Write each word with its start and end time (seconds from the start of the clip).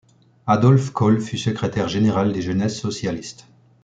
Adolphe 0.47 0.89
Coll 0.93 1.21
fut 1.21 1.37
secrétaire 1.37 1.87
général 1.87 2.33
des 2.33 2.41
Jeunesses 2.41 2.79
socialistes. 2.79 3.47